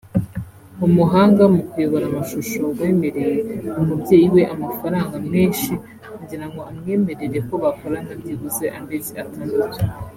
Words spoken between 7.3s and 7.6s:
ko